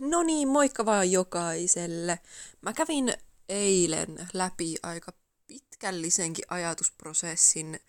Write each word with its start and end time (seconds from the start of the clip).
No 0.00 0.22
niin, 0.22 0.48
moikka 0.48 0.86
vaan 0.86 1.12
jokaiselle. 1.12 2.18
Mä 2.60 2.72
kävin 2.72 3.14
eilen 3.48 4.28
läpi 4.32 4.76
aika 4.82 5.12
pitkällisenkin 5.46 6.44
ajatusprosessin 6.48 7.80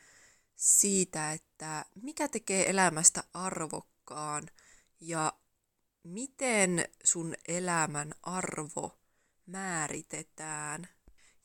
siitä, 0.55 1.31
että 1.31 1.85
mikä 2.01 2.27
tekee 2.27 2.69
elämästä 2.69 3.23
arvokkaan 3.33 4.47
ja 4.99 5.33
miten 6.03 6.85
sun 7.03 7.35
elämän 7.47 8.13
arvo 8.23 8.97
määritetään. 9.45 10.87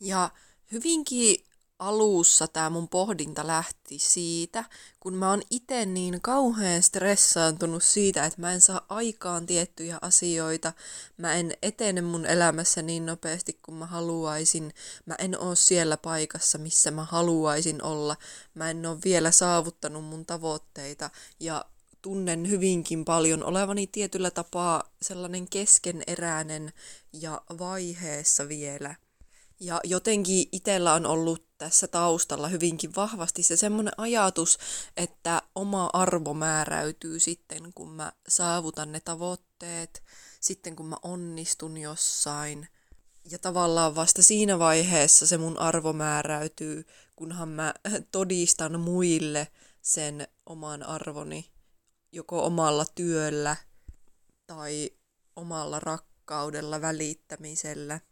Ja 0.00 0.30
hyvinkin 0.72 1.44
alussa 1.80 2.48
tämä 2.48 2.70
mun 2.70 2.88
pohdinta 2.88 3.46
lähti 3.46 3.98
siitä, 3.98 4.64
kun 5.00 5.14
mä 5.14 5.30
oon 5.30 5.42
itse 5.50 5.86
niin 5.86 6.20
kauhean 6.22 6.82
stressaantunut 6.82 7.82
siitä, 7.82 8.24
että 8.24 8.40
mä 8.40 8.52
en 8.52 8.60
saa 8.60 8.86
aikaan 8.88 9.46
tiettyjä 9.46 9.98
asioita, 10.02 10.72
mä 11.16 11.34
en 11.34 11.52
etene 11.62 12.00
mun 12.00 12.26
elämässä 12.26 12.82
niin 12.82 13.06
nopeasti 13.06 13.58
kuin 13.62 13.74
mä 13.74 13.86
haluaisin, 13.86 14.74
mä 15.06 15.14
en 15.18 15.38
oo 15.38 15.54
siellä 15.54 15.96
paikassa, 15.96 16.58
missä 16.58 16.90
mä 16.90 17.04
haluaisin 17.04 17.82
olla, 17.82 18.16
mä 18.54 18.70
en 18.70 18.86
oo 18.86 18.98
vielä 19.04 19.30
saavuttanut 19.30 20.04
mun 20.04 20.26
tavoitteita 20.26 21.10
ja 21.40 21.64
tunnen 22.02 22.50
hyvinkin 22.50 23.04
paljon 23.04 23.44
olevani 23.44 23.86
tietyllä 23.86 24.30
tapaa 24.30 24.84
sellainen 25.02 25.48
keskeneräinen 25.48 26.72
ja 27.12 27.42
vaiheessa 27.58 28.48
vielä– 28.48 28.94
ja 29.60 29.80
jotenkin 29.84 30.48
itsellä 30.52 30.92
on 30.92 31.06
ollut 31.06 31.44
tässä 31.58 31.88
taustalla 31.88 32.48
hyvinkin 32.48 32.94
vahvasti 32.96 33.42
se 33.42 33.56
semmoinen 33.56 33.92
ajatus, 33.96 34.58
että 34.96 35.42
oma 35.54 35.90
arvo 35.92 36.34
määräytyy 36.34 37.20
sitten, 37.20 37.72
kun 37.74 37.92
mä 37.92 38.12
saavutan 38.28 38.92
ne 38.92 39.00
tavoitteet, 39.00 40.02
sitten 40.40 40.76
kun 40.76 40.86
mä 40.86 40.96
onnistun 41.02 41.76
jossain. 41.76 42.68
Ja 43.30 43.38
tavallaan 43.38 43.94
vasta 43.94 44.22
siinä 44.22 44.58
vaiheessa 44.58 45.26
se 45.26 45.38
mun 45.38 45.58
arvo 45.58 45.92
määräytyy, 45.92 46.86
kunhan 47.16 47.48
mä 47.48 47.74
todistan 48.12 48.80
muille 48.80 49.48
sen 49.82 50.28
oman 50.46 50.82
arvoni 50.82 51.50
joko 52.12 52.44
omalla 52.46 52.86
työllä 52.94 53.56
tai 54.46 54.90
omalla 55.36 55.80
rakkaudella, 55.80 56.80
välittämisellä– 56.80 58.00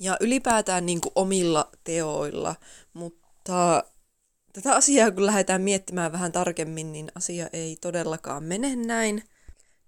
ja 0.00 0.16
ylipäätään 0.20 0.86
niin 0.86 1.00
kuin 1.00 1.12
omilla 1.14 1.70
teoilla, 1.84 2.54
mutta 2.92 3.84
tätä 4.52 4.74
asiaa 4.74 5.10
kun 5.10 5.26
lähdetään 5.26 5.62
miettimään 5.62 6.12
vähän 6.12 6.32
tarkemmin, 6.32 6.92
niin 6.92 7.12
asia 7.14 7.48
ei 7.52 7.76
todellakaan 7.80 8.42
mene 8.42 8.76
näin. 8.76 9.24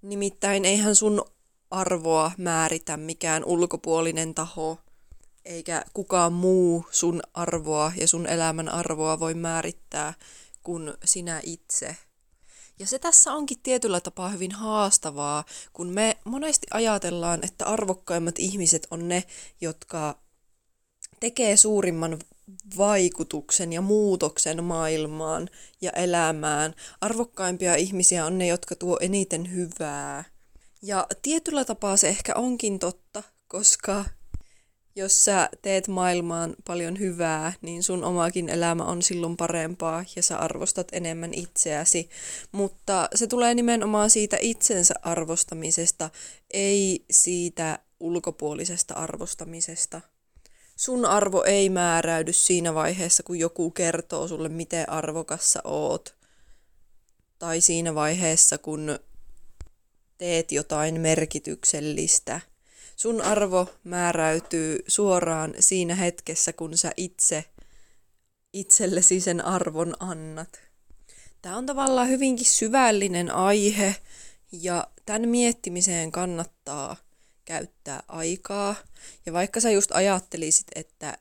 Nimittäin 0.03 0.65
eihän 0.65 0.97
sun 0.97 1.25
arvoa 1.71 2.31
määritä 2.39 2.97
mikään 2.97 3.45
ulkopuolinen 3.45 4.35
taho, 4.35 4.79
eikä 5.45 5.85
kukaan 5.95 6.33
muu 6.33 6.87
sun 6.91 7.23
arvoa 7.35 7.93
ja 7.97 8.09
sun 8.09 8.27
elämän 8.27 8.69
arvoa 8.69 9.21
voi 9.21 9.35
määrittää 9.35 10.15
kuin 10.63 10.95
sinä 11.05 11.41
itse. 11.45 11.97
Ja 12.79 12.87
se 12.87 12.99
tässä 12.99 13.33
onkin 13.33 13.59
tietyllä 13.63 14.01
tapaa 14.01 14.29
hyvin 14.29 14.53
haastavaa, 14.53 15.45
kun 15.73 15.89
me 15.89 16.17
monesti 16.25 16.67
ajatellaan, 16.71 17.45
että 17.45 17.67
arvokkaimmat 17.67 18.39
ihmiset 18.39 18.87
on 18.91 19.09
ne, 19.09 19.25
jotka 19.61 20.19
tekee 21.21 21.57
suurimman 21.57 22.19
vaikutuksen 22.77 23.73
ja 23.73 23.81
muutoksen 23.81 24.65
maailmaan 24.65 25.49
ja 25.81 25.91
elämään. 25.91 26.75
Arvokkaimpia 27.01 27.75
ihmisiä 27.75 28.27
on 28.27 28.39
ne, 28.39 28.47
jotka 28.47 28.75
tuo 28.75 28.99
eniten 29.01 29.55
hyvää. 29.55 30.25
Ja 30.83 31.07
tietyllä 31.23 31.65
tapaa 31.65 31.97
se 31.97 32.09
ehkä 32.09 32.35
onkin 32.35 32.79
totta, 32.79 33.23
koska 33.49 34.05
jos 34.97 35.25
sä 35.25 35.49
teet 35.63 35.89
maailmaan 35.89 36.55
paljon 36.67 36.99
hyvää, 36.99 37.53
niin 37.63 37.83
sun 37.83 38.05
omakin 38.05 38.49
elämä 38.49 38.85
on 38.85 39.03
silloin 39.03 39.37
parempaa 39.37 40.05
ja 40.17 40.23
sä 40.23 40.39
arvostat 40.39 40.89
enemmän 40.93 41.35
itseäsi. 41.35 42.11
Mutta 42.53 43.09
se 43.15 43.27
tulee 43.27 43.55
nimenomaan 43.55 44.11
siitä 44.11 44.37
itsensä 44.41 44.95
arvostamisesta, 45.03 46.11
ei 46.53 47.05
siitä 47.11 47.79
ulkopuolisesta 48.01 48.95
arvostamisesta. 48.95 50.01
Sun 50.77 51.07
arvo 51.07 51.43
ei 51.43 51.71
määräydy 51.71 52.33
siinä 52.33 52.75
vaiheessa, 52.75 53.23
kun 53.23 53.39
joku 53.39 53.71
kertoo 53.71 54.29
sulle, 54.29 54.49
miten 54.49 54.91
arvokas 54.91 55.51
sä 55.51 55.61
oot. 55.65 56.17
Tai 57.39 57.61
siinä 57.61 57.95
vaiheessa, 57.95 58.59
kun 58.59 58.99
teet 60.19 60.53
jotain 60.53 61.01
merkityksellistä– 61.01 62.41
Sun 63.03 63.21
arvo 63.21 63.69
määräytyy 63.85 64.79
suoraan 64.87 65.55
siinä 65.61 65.95
hetkessä, 65.95 66.53
kun 66.53 66.79
sä 66.79 66.93
itse 66.97 67.45
itsellesi 68.53 69.21
sen 69.21 69.45
arvon 69.45 69.95
annat. 70.01 70.61
Tämä 71.43 71.57
on 71.57 71.67
tavallaan 71.67 72.09
hyvinkin 72.09 72.47
syvällinen 72.47 73.31
aihe 73.31 73.97
ja 74.53 74.87
tämän 75.07 75.29
miettimiseen 75.29 76.13
kannattaa 76.13 76.97
käyttää 77.45 78.03
aikaa. 78.09 78.75
Ja 79.27 79.33
vaikka 79.33 79.61
sä 79.61 79.71
just 79.71 79.93
ajattelisit, 79.93 80.67
että 80.75 81.19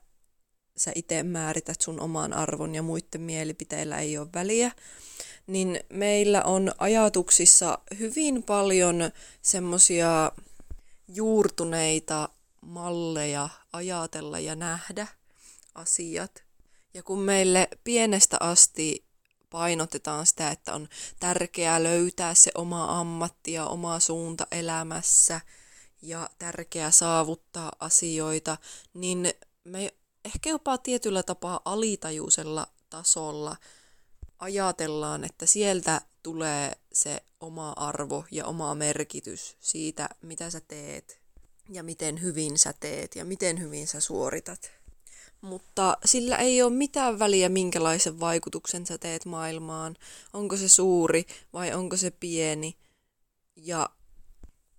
sä 0.76 0.92
itse 0.94 1.22
määrität 1.22 1.80
sun 1.80 2.00
oman 2.00 2.32
arvon 2.32 2.74
ja 2.74 2.82
muiden 2.82 3.20
mielipiteillä 3.20 3.98
ei 3.98 4.18
ole 4.18 4.28
väliä, 4.34 4.70
niin 5.46 5.80
meillä 5.88 6.42
on 6.42 6.72
ajatuksissa 6.78 7.78
hyvin 7.98 8.42
paljon 8.42 9.10
semmosia 9.42 10.32
juurtuneita 11.14 12.28
malleja 12.60 13.48
ajatella 13.72 14.38
ja 14.38 14.54
nähdä 14.54 15.06
asiat. 15.74 16.44
Ja 16.94 17.02
kun 17.02 17.18
meille 17.18 17.68
pienestä 17.84 18.36
asti 18.40 19.04
painotetaan 19.50 20.26
sitä, 20.26 20.50
että 20.50 20.74
on 20.74 20.88
tärkeää 21.20 21.82
löytää 21.82 22.34
se 22.34 22.50
oma 22.54 23.00
ammatti 23.00 23.52
ja 23.52 23.66
oma 23.66 24.00
suunta 24.00 24.46
elämässä 24.50 25.40
ja 26.02 26.30
tärkeää 26.38 26.90
saavuttaa 26.90 27.72
asioita, 27.80 28.56
niin 28.94 29.32
me 29.64 29.94
ehkä 30.24 30.50
jopa 30.50 30.78
tietyllä 30.78 31.22
tapaa 31.22 31.60
alitajuisella 31.64 32.66
tasolla 32.90 33.56
ajatellaan, 34.38 35.24
että 35.24 35.46
sieltä 35.46 36.00
tulee 36.22 36.72
se 36.92 37.22
oma 37.40 37.72
arvo 37.76 38.24
ja 38.30 38.46
oma 38.46 38.74
merkitys 38.74 39.56
siitä, 39.60 40.08
mitä 40.22 40.50
sä 40.50 40.60
teet 40.60 41.20
ja 41.68 41.82
miten 41.82 42.22
hyvin 42.22 42.58
sä 42.58 42.74
teet 42.80 43.16
ja 43.16 43.24
miten 43.24 43.60
hyvin 43.60 43.86
sä 43.86 44.00
suoritat. 44.00 44.70
Mutta 45.40 45.96
sillä 46.04 46.36
ei 46.36 46.62
ole 46.62 46.72
mitään 46.72 47.18
väliä, 47.18 47.48
minkälaisen 47.48 48.20
vaikutuksen 48.20 48.86
sä 48.86 48.98
teet 48.98 49.24
maailmaan. 49.24 49.96
Onko 50.32 50.56
se 50.56 50.68
suuri 50.68 51.26
vai 51.52 51.72
onko 51.72 51.96
se 51.96 52.10
pieni. 52.10 52.76
Ja 53.56 53.90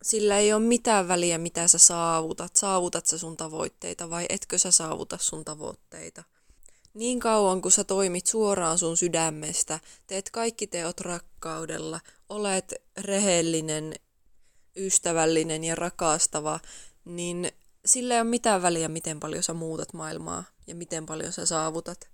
sillä 0.03 0.37
ei 0.37 0.53
ole 0.53 0.63
mitään 0.63 1.07
väliä, 1.07 1.37
mitä 1.37 1.67
sä 1.67 1.77
saavutat. 1.77 2.55
Saavutat 2.55 3.05
sä 3.05 3.17
sun 3.17 3.37
tavoitteita 3.37 4.09
vai 4.09 4.25
etkö 4.29 4.57
sä 4.57 4.71
saavuta 4.71 5.17
sun 5.21 5.45
tavoitteita. 5.45 6.23
Niin 6.93 7.19
kauan 7.19 7.61
kun 7.61 7.71
sä 7.71 7.83
toimit 7.83 8.27
suoraan 8.27 8.77
sun 8.77 8.97
sydämestä, 8.97 9.79
teet 10.07 10.29
kaikki 10.29 10.67
teot 10.67 10.99
rakkaudella, 10.99 11.99
olet 12.29 12.73
rehellinen, 12.97 13.93
ystävällinen 14.75 15.63
ja 15.63 15.75
rakastava, 15.75 16.59
niin 17.05 17.51
sillä 17.85 18.13
ei 18.13 18.21
ole 18.21 18.29
mitään 18.29 18.61
väliä, 18.61 18.87
miten 18.87 19.19
paljon 19.19 19.43
sä 19.43 19.53
muutat 19.53 19.93
maailmaa 19.93 20.43
ja 20.67 20.75
miten 20.75 21.05
paljon 21.05 21.33
sä 21.33 21.45
saavutat. 21.45 22.09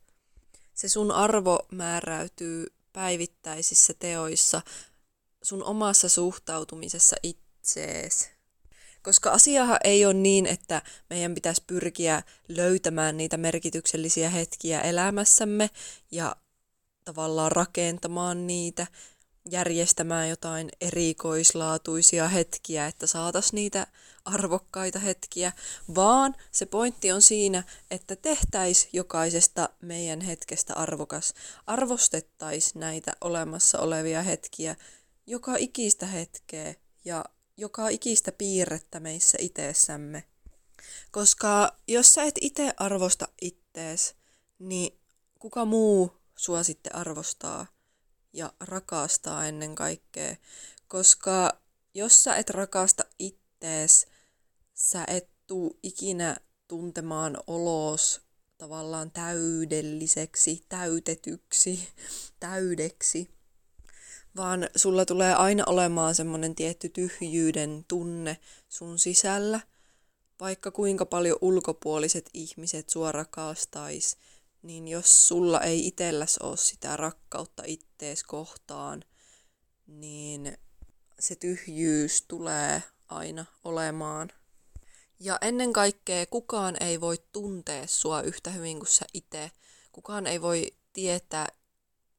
Se 0.73 0.89
sun 0.89 1.11
arvo 1.11 1.59
määräytyy 1.71 2.67
päivittäisissä 2.93 3.93
teoissa, 3.99 4.61
sun 5.41 5.63
omassa 5.63 6.09
suhtautumisessa 6.09 7.15
itseesi. 7.23 8.38
Koska 9.09 9.31
asiahan 9.31 9.79
ei 9.83 10.05
ole 10.05 10.13
niin, 10.13 10.45
että 10.45 10.81
meidän 11.09 11.35
pitäisi 11.35 11.63
pyrkiä 11.67 12.23
löytämään 12.47 13.17
niitä 13.17 13.37
merkityksellisiä 13.37 14.29
hetkiä 14.29 14.81
elämässämme 14.81 15.69
ja 16.11 16.35
tavallaan 17.05 17.51
rakentamaan 17.51 18.47
niitä, 18.47 18.87
järjestämään 19.51 20.29
jotain 20.29 20.69
erikoislaatuisia 20.81 22.27
hetkiä, 22.27 22.87
että 22.87 23.07
saataisiin 23.07 23.55
niitä 23.55 23.87
arvokkaita 24.25 24.99
hetkiä, 24.99 25.51
vaan 25.95 26.35
se 26.51 26.65
pointti 26.65 27.11
on 27.11 27.21
siinä, 27.21 27.63
että 27.91 28.15
tehtäisiin 28.15 28.89
jokaisesta 28.93 29.69
meidän 29.81 30.21
hetkestä 30.21 30.73
arvokas, 30.73 31.33
arvostettaisiin 31.67 32.79
näitä 32.79 33.11
olemassa 33.21 33.79
olevia 33.79 34.23
hetkiä, 34.23 34.75
joka 35.27 35.55
ikistä 35.57 36.05
hetkeä 36.05 36.75
ja 37.05 37.25
joka 37.59 37.89
ikistä 37.89 38.31
piirrettä 38.31 38.99
meissä 38.99 39.37
itsessämme. 39.41 40.23
Koska 41.11 41.77
jos 41.87 42.13
sä 42.13 42.23
et 42.23 42.35
itse 42.41 42.73
arvosta 42.77 43.27
ittees, 43.41 44.15
niin 44.59 44.99
kuka 45.39 45.65
muu 45.65 46.11
sua 46.37 46.63
sitten 46.63 46.95
arvostaa 46.95 47.67
ja 48.33 48.53
rakastaa 48.59 49.47
ennen 49.47 49.75
kaikkea. 49.75 50.35
Koska 50.87 51.61
jos 51.93 52.23
sä 52.23 52.35
et 52.35 52.49
rakasta 52.49 53.03
ittees. 53.19 54.07
Sä 54.73 55.03
et 55.07 55.29
tuu 55.47 55.79
ikinä 55.83 56.37
tuntemaan 56.67 57.37
olos 57.47 58.21
tavallaan 58.57 59.11
täydelliseksi, 59.11 60.65
täytetyksi, 60.69 61.87
täydeksi, 62.39 63.29
vaan 64.35 64.69
sulla 64.75 65.05
tulee 65.05 65.33
aina 65.33 65.63
olemaan 65.67 66.15
semmoinen 66.15 66.55
tietty 66.55 66.89
tyhjyyden 66.89 67.85
tunne 67.87 68.37
sun 68.69 68.99
sisällä, 68.99 69.59
vaikka 70.39 70.71
kuinka 70.71 71.05
paljon 71.05 71.37
ulkopuoliset 71.41 72.29
ihmiset 72.33 72.89
sua 72.89 73.11
niin 74.61 74.87
jos 74.87 75.27
sulla 75.27 75.61
ei 75.61 75.87
itselläs 75.87 76.37
ole 76.37 76.57
sitä 76.57 76.97
rakkautta 76.97 77.63
ittees 77.65 78.23
kohtaan, 78.23 79.03
niin 79.87 80.57
se 81.19 81.35
tyhjyys 81.35 82.21
tulee 82.21 82.83
aina 83.07 83.45
olemaan. 83.63 84.29
Ja 85.19 85.37
ennen 85.41 85.73
kaikkea 85.73 86.25
kukaan 86.25 86.83
ei 86.83 87.01
voi 87.01 87.17
tuntea 87.31 87.87
sua 87.87 88.21
yhtä 88.21 88.51
hyvin 88.51 88.77
kuin 88.77 88.89
sä 88.89 89.05
itse. 89.13 89.51
Kukaan 89.91 90.27
ei 90.27 90.41
voi 90.41 90.73
tietää, 90.93 91.47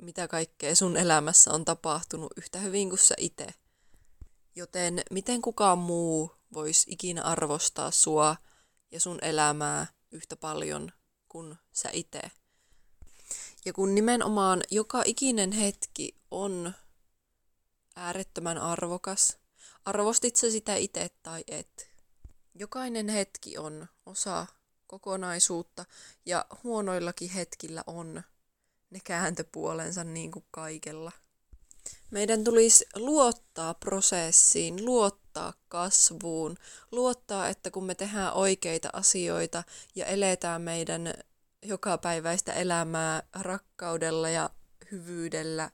mitä 0.01 0.29
kaikkea 0.29 0.77
sun 0.77 0.97
elämässä 0.97 1.53
on 1.53 1.65
tapahtunut 1.65 2.33
yhtä 2.37 2.59
hyvin 2.59 2.89
kuin 2.89 2.99
sä 2.99 3.15
itse. 3.19 3.47
Joten 4.55 5.03
miten 5.11 5.43
kukaan 5.43 5.79
muu 5.79 6.33
voisi 6.53 6.91
ikinä 6.91 7.23
arvostaa 7.23 7.91
sua 7.91 8.37
ja 8.91 9.01
sun 9.01 9.19
elämää 9.23 9.87
yhtä 10.11 10.37
paljon 10.37 10.93
kuin 11.29 11.55
sä 11.73 11.91
itse. 11.93 12.21
Ja 13.65 13.73
kun 13.73 13.95
nimenomaan 13.95 14.63
joka 14.71 15.03
ikinen 15.05 15.53
hetki 15.53 16.17
on 16.31 16.73
äärettömän 17.97 18.59
arvokas, 18.59 19.37
arvostit 19.85 20.37
sä 20.37 20.51
sitä 20.51 20.77
itse 20.77 21.11
tai 21.23 21.45
et, 21.49 21.91
Jokainen 22.55 23.09
hetki 23.09 23.59
on 23.59 23.87
osa 24.07 24.47
kokonaisuutta 24.87 25.85
ja 26.27 26.47
huonoillakin 26.65 27.31
hetkillä 27.31 27.85
on 27.87 28.23
ne 28.91 29.01
kääntöpuolensa 29.05 30.05
niin 30.05 30.31
kuin 30.31 30.45
kaikella. 30.51 31.13
Meidän 32.11 32.45
tulisi 32.45 32.87
luottaa 32.97 33.75
prosessiin, 33.75 34.85
luottaa 34.85 35.53
kasvuun, 35.69 36.57
luottaa, 36.93 37.49
että 37.49 37.71
kun 37.71 37.85
me 37.85 37.95
tehdään 37.95 38.33
oikeita 38.33 38.91
asioita 38.93 39.63
ja 39.95 40.07
eletään 40.07 40.63
meidän 40.63 41.15
jokapäiväistä 41.63 42.53
elämää 42.53 43.23
rakkaudella 43.33 44.29
ja 44.29 44.51
hyvyydellä, 44.91 45.71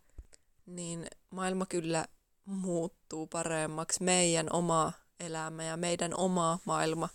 niin 0.66 1.06
maailma 1.30 1.66
kyllä 1.66 2.06
muuttuu 2.44 3.26
paremmaksi. 3.26 4.02
Meidän 4.02 4.46
oma 4.52 4.92
elämä 5.20 5.64
ja 5.64 5.76
meidän 5.76 6.14
oma 6.16 6.58
maailma 6.64 7.08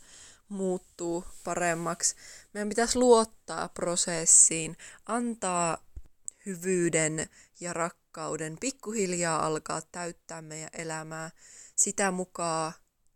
muuttuu 0.50 1.24
paremmaksi. 1.44 2.16
Meidän 2.54 2.70
pitäisi 2.70 3.00
luottaa 3.00 3.70
prosessiin, 3.70 4.78
antaa 5.06 5.78
hyvyyden 6.46 7.30
ja 7.60 7.74
rakkauden 7.74 8.58
pikkuhiljaa 8.60 9.46
alkaa 9.46 9.82
täyttää 9.92 10.42
meidän 10.42 10.70
elämää 10.74 11.32
sitä 11.76 12.12
mukaan, 12.12 12.74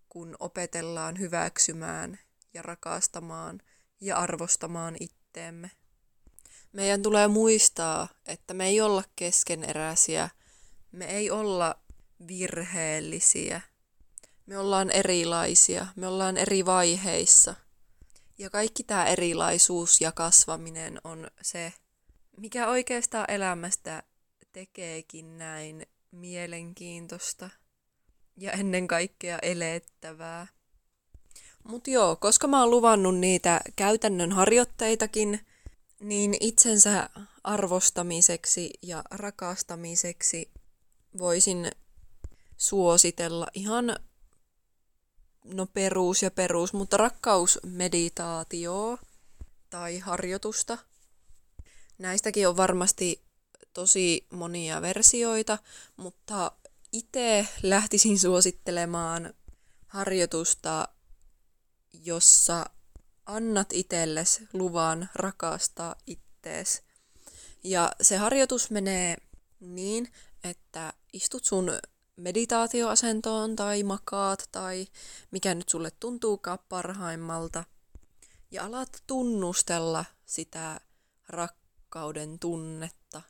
kun 0.10 0.36
opetellaan 0.40 1.20
hyväksymään 1.20 2.20
ja 2.54 2.62
rakastamaan 2.62 3.62
ja 4.02 4.18
arvostamaan 4.18 4.96
itteemme. 5.00 5.72
Meidän 6.74 7.02
tulee 7.02 7.28
muistaa, 7.28 8.08
että 8.26 8.54
me 8.54 8.68
ei 8.68 8.82
olla 8.82 9.04
keskeneräisiä, 9.16 10.30
me 10.92 11.06
ei 11.06 11.32
olla 11.32 11.80
virheellisiä– 12.28 13.62
me 14.46 14.58
ollaan 14.58 14.92
erilaisia, 14.92 15.88
me 15.96 16.08
ollaan 16.08 16.38
eri 16.38 16.66
vaiheissa. 16.66 17.56
Ja 18.38 18.50
kaikki 18.50 18.84
tämä 18.84 19.06
erilaisuus 19.06 20.02
ja 20.02 20.12
kasvaminen 20.12 21.02
on 21.04 21.28
se, 21.42 21.74
mikä 22.38 22.68
oikeastaan 22.68 23.32
elämästä 23.32 24.04
tekeekin 24.54 25.38
näin 25.38 25.88
mielenkiintoista 26.12 27.50
ja 28.38 28.52
ennen 28.52 28.88
kaikkea 28.88 29.40
elettävää. 29.42 30.48
Mutta 31.64 31.90
joo, 31.90 32.16
koska 32.16 32.48
mä 32.48 32.60
oon 32.60 32.70
luvannut 32.70 33.18
niitä 33.18 33.62
käytännön 33.76 34.32
harjoitteitakin, 34.32 35.40
niin 36.00 36.38
itsensä 36.40 37.10
arvostamiseksi 37.44 38.70
ja 38.82 39.04
rakastamiseksi 39.12 40.52
voisin 41.18 41.72
suositella 42.58 43.48
ihan 43.54 43.96
no 45.44 45.66
perus 45.66 46.24
ja 46.24 46.32
perus, 46.32 46.74
mutta 46.74 46.98
rakkausmeditaatio 46.98 48.98
tai 49.70 50.00
harjoitusta. 50.00 50.78
Näistäkin 51.98 52.48
on 52.48 52.58
varmasti 52.58 53.26
tosi 53.74 54.28
monia 54.32 54.82
versioita, 54.82 55.58
mutta 55.98 56.52
itse 56.92 57.48
lähtisin 57.64 58.20
suosittelemaan 58.20 59.34
harjoitusta, 59.88 60.88
jossa 61.94 62.66
annat 63.26 63.74
itsellesi 63.74 64.48
luvan 64.54 65.10
rakastaa 65.16 65.96
ittees. 66.08 66.82
Ja 67.64 67.92
se 68.02 68.18
harjoitus 68.18 68.72
menee 68.72 69.18
niin, 69.60 70.12
että 70.44 70.94
istut 71.14 71.46
sun 71.46 71.72
meditaatioasentoon 72.16 73.56
tai 73.56 73.84
makaat 73.84 74.50
tai 74.52 74.88
mikä 75.32 75.56
nyt 75.56 75.70
sulle 75.70 75.92
tuntuukaan 75.92 76.60
parhaimmalta. 76.70 77.64
Ja 78.52 78.66
alat 78.66 79.04
tunnustella 79.08 80.06
sitä 80.26 80.80
rakkauden 81.96 82.40
tunnetta. 82.40 83.22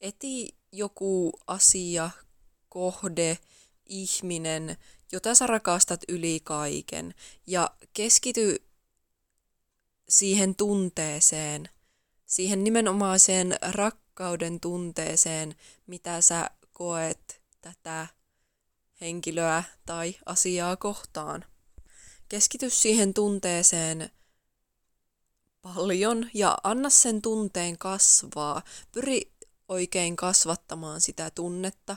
Eti 0.00 0.54
joku 0.72 1.32
asia, 1.46 2.10
kohde, 2.68 3.38
ihminen, 3.86 4.76
jota 5.12 5.34
sä 5.34 5.46
rakastat 5.46 6.00
yli 6.08 6.40
kaiken. 6.44 7.14
Ja 7.46 7.70
keskity 7.94 8.64
siihen 10.08 10.54
tunteeseen, 10.54 11.68
siihen 12.26 12.64
nimenomaiseen 12.64 13.56
rakkauden 13.62 14.60
tunteeseen, 14.60 15.54
mitä 15.86 16.20
sä 16.20 16.50
koet 16.72 17.42
tätä 17.60 18.06
henkilöä 19.00 19.64
tai 19.86 20.14
asiaa 20.26 20.76
kohtaan. 20.76 21.44
Keskity 22.28 22.70
siihen 22.70 23.14
tunteeseen 23.14 24.10
paljon 25.62 26.30
ja 26.34 26.58
anna 26.62 26.90
sen 26.90 27.22
tunteen 27.22 27.78
kasvaa. 27.78 28.62
Pyri 28.92 29.32
oikein 29.68 30.16
kasvattamaan 30.16 31.00
sitä 31.00 31.30
tunnetta. 31.30 31.96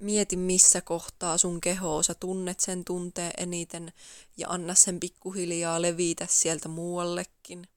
Mieti, 0.00 0.36
missä 0.36 0.80
kohtaa 0.80 1.38
sun 1.38 1.60
kehoa 1.60 2.02
sä 2.02 2.14
tunnet 2.14 2.60
sen 2.60 2.84
tunteen 2.84 3.32
eniten 3.36 3.92
ja 4.36 4.48
anna 4.48 4.74
sen 4.74 5.00
pikkuhiljaa 5.00 5.82
levitä 5.82 6.26
sieltä 6.30 6.68
muuallekin. 6.68 7.68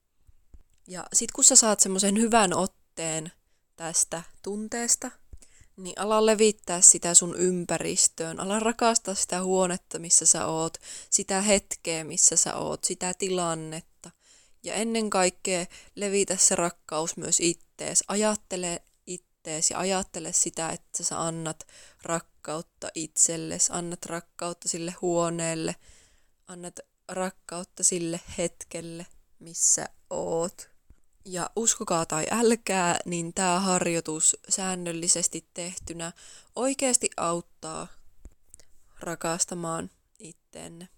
Ja 0.86 1.06
sit 1.12 1.32
kun 1.32 1.44
sä 1.44 1.56
saat 1.56 1.80
semmoisen 1.80 2.16
hyvän 2.16 2.56
otteen 2.56 3.32
tästä 3.76 4.22
tunteesta– 4.42 5.10
niin 5.76 6.00
ala 6.00 6.26
levittää 6.26 6.80
sitä 6.80 7.14
sun 7.14 7.36
ympäristöön, 7.36 8.40
ala 8.40 8.60
rakastaa 8.60 9.14
sitä 9.14 9.42
huonetta, 9.42 9.98
missä 9.98 10.26
sä 10.26 10.46
oot, 10.46 10.78
sitä 11.10 11.40
hetkeä, 11.40 12.04
missä 12.04 12.36
sä 12.36 12.54
oot, 12.54 12.84
sitä 12.84 13.14
tilannetta. 13.14 14.10
Ja 14.66 14.74
ennen 14.74 15.10
kaikkea 15.10 15.66
levitä 15.94 16.36
se 16.36 16.56
rakkaus 16.56 17.16
myös 17.16 17.40
ittees. 17.40 18.04
Ajattele 18.08 18.82
ittees 19.06 19.70
ja 19.70 19.78
ajattele 19.78 20.32
sitä, 20.32 20.70
että 20.70 21.04
sä 21.04 21.20
annat 21.20 21.66
rakkautta 22.02 22.88
itsellesi, 22.94 23.72
annat 23.72 24.06
rakkautta 24.06 24.68
sille 24.68 24.94
huoneelle, 25.02 25.76
annat 26.46 26.80
rakkautta 27.08 27.84
sille 27.84 28.20
hetkelle, 28.38 29.06
missä 29.38 29.88
oot. 30.10 30.70
Ja 31.24 31.50
uskokaa 31.56 32.06
tai 32.06 32.26
älkää, 32.30 32.98
niin 33.04 33.34
tämä 33.34 33.60
harjoitus 33.60 34.36
säännöllisesti 34.48 35.48
tehtynä 35.54 36.12
oikeasti 36.56 37.10
auttaa 37.16 37.88
rakastamaan 39.00 39.90
itteenne. 40.18 40.88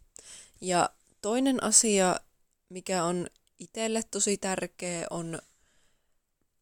Ja 0.60 0.90
toinen 1.22 1.62
asia, 1.62 2.20
mikä 2.68 3.04
on 3.04 3.26
itselle 3.58 4.02
tosi 4.02 4.36
tärkeä, 4.36 5.06
on 5.10 5.38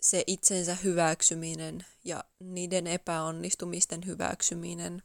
se 0.00 0.24
itsensä 0.26 0.74
hyväksyminen 0.74 1.86
ja 2.04 2.24
niiden 2.40 2.86
epäonnistumisten 2.86 4.06
hyväksyminen. 4.06 5.02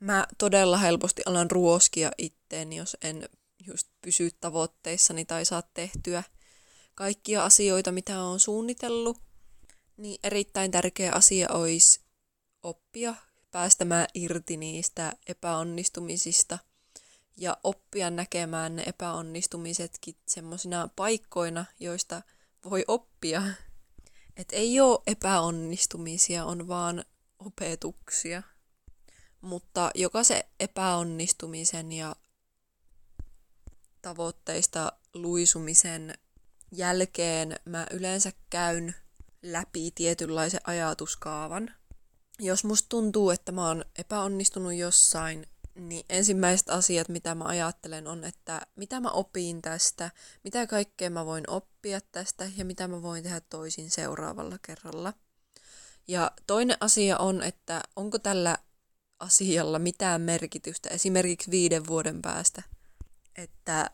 Mä 0.00 0.26
todella 0.38 0.76
helposti 0.78 1.22
alan 1.26 1.50
ruoskia 1.50 2.10
itteeni, 2.18 2.76
jos 2.76 2.96
en 3.02 3.28
just 3.66 3.88
pysy 4.00 4.30
tavoitteissani 4.40 5.24
tai 5.24 5.44
saa 5.44 5.62
tehtyä– 5.62 6.22
kaikkia 7.00 7.44
asioita, 7.44 7.92
mitä 7.92 8.22
on 8.22 8.40
suunnitellut, 8.40 9.18
niin 9.96 10.20
erittäin 10.22 10.70
tärkeä 10.70 11.12
asia 11.12 11.48
olisi 11.52 12.00
oppia 12.62 13.14
päästämään 13.50 14.06
irti 14.14 14.56
niistä 14.56 15.12
epäonnistumisista 15.26 16.58
ja 17.36 17.56
oppia 17.64 18.10
näkemään 18.10 18.76
ne 18.76 18.82
epäonnistumisetkin 18.86 20.14
semmoisina 20.26 20.88
paikkoina, 20.96 21.64
joista 21.80 22.22
voi 22.70 22.84
oppia. 22.88 23.42
Että 24.36 24.56
ei 24.56 24.80
ole 24.80 25.02
epäonnistumisia, 25.06 26.44
on 26.44 26.68
vaan 26.68 27.04
opetuksia. 27.38 28.42
Mutta 29.40 29.90
jokaisen 29.94 30.44
epäonnistumisen 30.60 31.92
ja 31.92 32.16
tavoitteista 34.02 34.92
luisumisen 35.14 36.14
jälkeen 36.72 37.56
mä 37.64 37.86
yleensä 37.90 38.32
käyn 38.50 38.94
läpi 39.42 39.90
tietynlaisen 39.94 40.60
ajatuskaavan. 40.64 41.74
Jos 42.38 42.64
musta 42.64 42.88
tuntuu, 42.88 43.30
että 43.30 43.52
mä 43.52 43.68
oon 43.68 43.84
epäonnistunut 43.98 44.74
jossain, 44.74 45.46
niin 45.74 46.04
ensimmäiset 46.08 46.70
asiat, 46.70 47.08
mitä 47.08 47.34
mä 47.34 47.44
ajattelen, 47.44 48.06
on, 48.06 48.24
että 48.24 48.60
mitä 48.76 49.00
mä 49.00 49.10
opin 49.10 49.62
tästä, 49.62 50.10
mitä 50.44 50.66
kaikkea 50.66 51.10
mä 51.10 51.26
voin 51.26 51.50
oppia 51.50 52.00
tästä 52.12 52.50
ja 52.56 52.64
mitä 52.64 52.88
mä 52.88 53.02
voin 53.02 53.22
tehdä 53.22 53.40
toisin 53.40 53.90
seuraavalla 53.90 54.58
kerralla. 54.66 55.12
Ja 56.08 56.30
toinen 56.46 56.76
asia 56.80 57.18
on, 57.18 57.42
että 57.42 57.82
onko 57.96 58.18
tällä 58.18 58.58
asialla 59.20 59.78
mitään 59.78 60.20
merkitystä 60.20 60.88
esimerkiksi 60.88 61.50
viiden 61.50 61.86
vuoden 61.86 62.22
päästä. 62.22 62.62
Että 63.36 63.90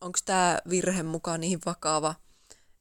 onko 0.00 0.18
tämä 0.24 0.58
virhe 0.70 1.02
mukaan 1.02 1.40
niin 1.40 1.60
vakava, 1.66 2.14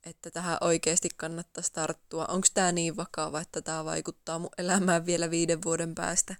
että 0.04 0.32
tähän 0.32 0.58
oikeasti 0.62 1.10
kannattaisi 1.18 1.74
tarttua. 1.74 2.26
Onko 2.26 2.48
tämä 2.54 2.72
niin 2.72 2.98
vakava, 2.98 3.42
että 3.42 3.62
tämä 3.62 3.86
vaikuttaa 3.86 4.40
mun 4.40 4.50
elämään 4.58 5.06
vielä 5.06 5.30
viiden 5.30 5.64
vuoden 5.64 5.96
päästä. 5.96 6.36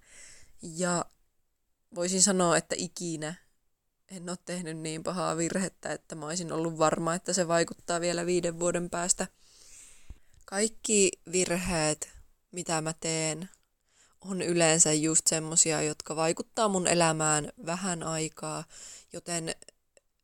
Ja 0.62 1.06
voisin 1.96 2.22
sanoa, 2.22 2.58
että 2.58 2.76
ikinä 2.78 3.34
en 4.12 4.30
ole 4.30 4.38
tehnyt 4.46 4.78
niin 4.78 5.04
pahaa 5.04 5.38
virhettä, 5.38 5.90
että 5.90 6.16
mä 6.16 6.26
olisin 6.26 6.52
ollut 6.52 6.78
varma, 6.78 7.16
että 7.16 7.34
se 7.34 7.48
vaikuttaa 7.48 8.02
vielä 8.02 8.26
viiden 8.26 8.60
vuoden 8.60 8.90
päästä. 8.90 9.28
Kaikki 10.46 11.12
virheet, 11.32 12.10
mitä 12.52 12.82
mä 12.82 12.94
teen, 13.00 13.50
on 14.22 14.42
yleensä 14.42 14.94
just 14.94 15.28
semmosia, 15.28 15.82
jotka 15.82 16.16
vaikuttaa 16.16 16.68
mun 16.70 16.88
elämään 16.88 17.50
vähän 17.66 18.04
aikaa, 18.04 18.64
joten 19.14 19.56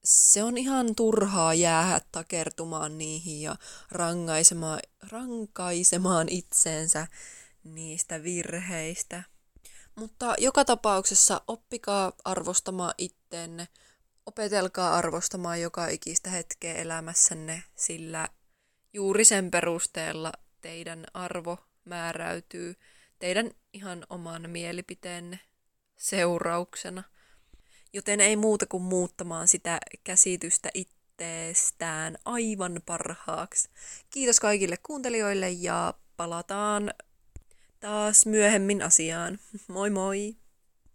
se 0.03 0.43
on 0.43 0.57
ihan 0.57 0.95
turhaa 0.95 1.53
jäädä 1.53 2.05
takertumaan 2.11 2.97
niihin 2.97 3.41
ja 3.41 3.55
rangaisemaan, 3.91 4.79
rankaisemaan 5.11 6.29
itseensä 6.29 7.07
niistä 7.63 8.23
virheistä. 8.23 9.23
Mutta 9.95 10.35
joka 10.37 10.65
tapauksessa 10.65 11.41
oppikaa 11.47 12.13
arvostamaan 12.25 12.93
itteenne, 12.97 13.67
opetelkaa 14.25 14.95
arvostamaan 14.95 15.61
joka 15.61 15.87
ikistä 15.87 16.29
hetkeä 16.29 16.73
elämässänne, 16.73 17.63
sillä 17.75 18.29
juuri 18.93 19.25
sen 19.25 19.51
perusteella 19.51 20.31
teidän 20.61 21.05
arvo 21.13 21.57
määräytyy 21.85 22.75
teidän 23.19 23.51
ihan 23.73 24.05
oman 24.09 24.49
mielipiteenne 24.49 25.39
seurauksena. 25.97 27.03
Joten 27.93 28.21
ei 28.21 28.35
muuta 28.35 28.65
kuin 28.65 28.83
muuttamaan 28.83 29.47
sitä 29.47 29.79
käsitystä 30.03 30.69
itteestään 30.73 32.17
aivan 32.25 32.81
parhaaksi. 32.85 33.69
Kiitos 34.09 34.39
kaikille 34.39 34.77
kuuntelijoille 34.77 35.49
ja 35.49 35.93
palataan 36.17 36.93
taas 37.81 38.25
myöhemmin 38.25 38.81
asiaan. 38.81 39.39
Moi 39.67 39.89
moi! 39.89 40.35